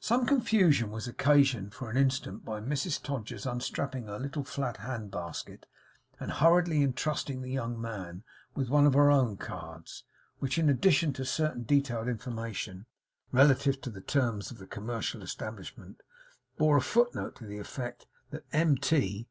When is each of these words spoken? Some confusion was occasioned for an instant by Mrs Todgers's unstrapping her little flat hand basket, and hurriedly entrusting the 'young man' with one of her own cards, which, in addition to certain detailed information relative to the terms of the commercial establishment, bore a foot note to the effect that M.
Some 0.00 0.26
confusion 0.26 0.90
was 0.90 1.08
occasioned 1.08 1.72
for 1.72 1.88
an 1.88 1.96
instant 1.96 2.44
by 2.44 2.60
Mrs 2.60 3.02
Todgers's 3.02 3.46
unstrapping 3.46 4.04
her 4.04 4.18
little 4.18 4.44
flat 4.44 4.76
hand 4.76 5.10
basket, 5.10 5.64
and 6.20 6.30
hurriedly 6.30 6.82
entrusting 6.82 7.40
the 7.40 7.52
'young 7.52 7.80
man' 7.80 8.22
with 8.54 8.68
one 8.68 8.84
of 8.84 8.92
her 8.92 9.10
own 9.10 9.38
cards, 9.38 10.04
which, 10.40 10.58
in 10.58 10.68
addition 10.68 11.14
to 11.14 11.24
certain 11.24 11.62
detailed 11.62 12.06
information 12.08 12.84
relative 13.32 13.80
to 13.80 13.88
the 13.88 14.02
terms 14.02 14.50
of 14.50 14.58
the 14.58 14.66
commercial 14.66 15.22
establishment, 15.22 16.02
bore 16.58 16.76
a 16.76 16.82
foot 16.82 17.14
note 17.14 17.34
to 17.36 17.46
the 17.46 17.56
effect 17.56 18.06
that 18.28 18.44
M. 18.52 18.76